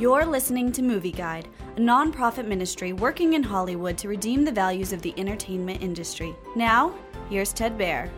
You're 0.00 0.24
listening 0.24 0.72
to 0.72 0.82
Movie 0.82 1.12
Guide, 1.12 1.46
a 1.76 1.78
nonprofit 1.78 2.46
ministry 2.46 2.94
working 2.94 3.34
in 3.34 3.42
Hollywood 3.42 3.98
to 3.98 4.08
redeem 4.08 4.46
the 4.46 4.50
values 4.50 4.94
of 4.94 5.02
the 5.02 5.12
entertainment 5.18 5.82
industry. 5.82 6.34
Now, 6.56 6.94
here's 7.28 7.52
Ted 7.52 7.76
Baehr. 7.76 8.08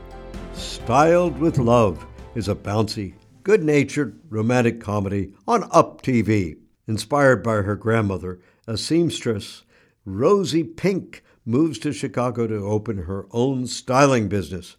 Styled 0.52 1.36
with 1.40 1.58
Love 1.58 2.06
is 2.36 2.46
a 2.46 2.54
bouncy, 2.54 3.14
good 3.42 3.64
natured 3.64 4.16
romantic 4.28 4.80
comedy 4.80 5.34
on 5.48 5.68
Up 5.72 6.02
TV. 6.02 6.56
Inspired 6.86 7.42
by 7.42 7.62
her 7.62 7.74
grandmother, 7.74 8.38
a 8.68 8.76
seamstress, 8.76 9.64
Rosie 10.04 10.62
Pink 10.62 11.24
moves 11.44 11.80
to 11.80 11.92
Chicago 11.92 12.46
to 12.46 12.64
open 12.64 12.98
her 12.98 13.26
own 13.32 13.66
styling 13.66 14.28
business 14.28 14.76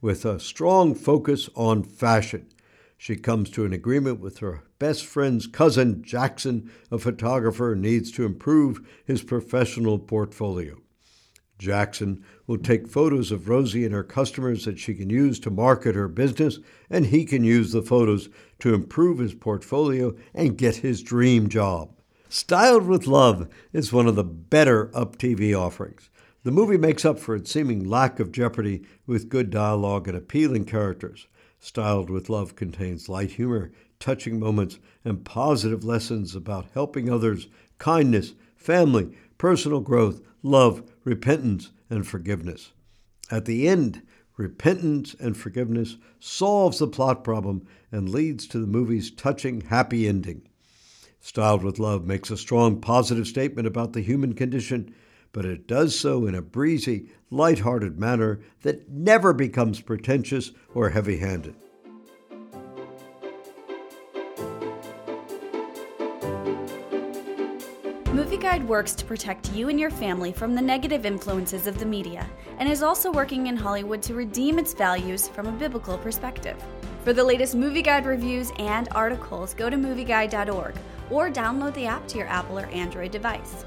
with 0.00 0.24
a 0.24 0.40
strong 0.40 0.94
focus 0.94 1.50
on 1.54 1.82
fashion. 1.82 2.46
She 2.96 3.16
comes 3.16 3.50
to 3.50 3.64
an 3.64 3.72
agreement 3.72 4.20
with 4.20 4.38
her 4.38 4.62
best 4.78 5.04
friend's 5.04 5.46
cousin, 5.46 6.02
Jackson, 6.02 6.70
a 6.90 6.98
photographer, 6.98 7.74
who 7.74 7.80
needs 7.80 8.10
to 8.12 8.24
improve 8.24 8.80
his 9.04 9.22
professional 9.22 9.98
portfolio. 9.98 10.76
Jackson 11.58 12.22
will 12.46 12.58
take 12.58 12.88
photos 12.88 13.30
of 13.30 13.48
Rosie 13.48 13.84
and 13.84 13.94
her 13.94 14.04
customers 14.04 14.64
that 14.64 14.78
she 14.78 14.94
can 14.94 15.08
use 15.08 15.38
to 15.40 15.50
market 15.50 15.94
her 15.94 16.08
business, 16.08 16.58
and 16.90 17.06
he 17.06 17.24
can 17.24 17.44
use 17.44 17.72
the 17.72 17.82
photos 17.82 18.28
to 18.58 18.74
improve 18.74 19.18
his 19.18 19.34
portfolio 19.34 20.14
and 20.34 20.58
get 20.58 20.76
his 20.76 21.02
dream 21.02 21.48
job. 21.48 21.90
Styled 22.28 22.86
with 22.86 23.06
Love 23.06 23.48
is 23.72 23.92
one 23.92 24.06
of 24.06 24.16
the 24.16 24.24
better 24.24 24.90
Up 24.94 25.16
TV 25.16 25.58
offerings. 25.58 26.10
The 26.42 26.50
movie 26.50 26.76
makes 26.76 27.04
up 27.04 27.18
for 27.18 27.34
its 27.34 27.50
seeming 27.50 27.88
lack 27.88 28.20
of 28.20 28.32
jeopardy 28.32 28.82
with 29.06 29.28
good 29.28 29.50
dialogue 29.50 30.08
and 30.08 30.16
appealing 30.16 30.64
characters. 30.64 31.26
Styled 31.66 32.10
with 32.10 32.30
Love 32.30 32.54
contains 32.54 33.08
light 33.08 33.32
humor, 33.32 33.72
touching 33.98 34.38
moments, 34.38 34.78
and 35.04 35.24
positive 35.24 35.82
lessons 35.82 36.36
about 36.36 36.68
helping 36.74 37.10
others, 37.10 37.48
kindness, 37.78 38.34
family, 38.54 39.10
personal 39.36 39.80
growth, 39.80 40.20
love, 40.44 40.84
repentance, 41.02 41.72
and 41.90 42.06
forgiveness. 42.06 42.70
At 43.32 43.46
the 43.46 43.66
end, 43.66 44.02
repentance 44.36 45.16
and 45.18 45.36
forgiveness 45.36 45.96
solves 46.20 46.78
the 46.78 46.86
plot 46.86 47.24
problem 47.24 47.66
and 47.90 48.08
leads 48.08 48.46
to 48.46 48.60
the 48.60 48.68
movie's 48.68 49.10
touching 49.10 49.62
happy 49.62 50.06
ending. 50.06 50.42
Styled 51.18 51.64
with 51.64 51.80
Love 51.80 52.06
makes 52.06 52.30
a 52.30 52.36
strong 52.36 52.80
positive 52.80 53.26
statement 53.26 53.66
about 53.66 53.92
the 53.92 54.02
human 54.02 54.34
condition 54.34 54.94
but 55.36 55.44
it 55.44 55.66
does 55.66 55.96
so 55.96 56.24
in 56.26 56.34
a 56.34 56.40
breezy, 56.40 57.10
light-hearted 57.30 58.00
manner 58.00 58.40
that 58.62 58.88
never 58.88 59.34
becomes 59.34 59.82
pretentious 59.82 60.52
or 60.72 60.88
heavy-handed. 60.88 61.54
Movie 68.14 68.38
Guide 68.38 68.66
works 68.66 68.94
to 68.94 69.04
protect 69.04 69.52
you 69.52 69.68
and 69.68 69.78
your 69.78 69.90
family 69.90 70.32
from 70.32 70.54
the 70.54 70.62
negative 70.62 71.04
influences 71.04 71.66
of 71.66 71.78
the 71.78 71.84
media 71.84 72.26
and 72.58 72.66
is 72.66 72.82
also 72.82 73.12
working 73.12 73.48
in 73.48 73.58
Hollywood 73.58 74.00
to 74.04 74.14
redeem 74.14 74.58
its 74.58 74.72
values 74.72 75.28
from 75.28 75.48
a 75.48 75.52
biblical 75.52 75.98
perspective. 75.98 76.56
For 77.04 77.12
the 77.12 77.22
latest 77.22 77.54
Movie 77.54 77.82
Guide 77.82 78.06
reviews 78.06 78.52
and 78.58 78.88
articles, 78.92 79.52
go 79.52 79.68
to 79.68 79.76
movieguide.org 79.76 80.76
or 81.10 81.28
download 81.28 81.74
the 81.74 81.84
app 81.84 82.08
to 82.08 82.16
your 82.16 82.26
Apple 82.26 82.58
or 82.58 82.66
Android 82.68 83.10
device. 83.10 83.66